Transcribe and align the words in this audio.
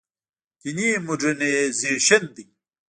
دیني 0.61 0.87
مډرنیزېشن 1.05 2.23
دی. 2.35 2.45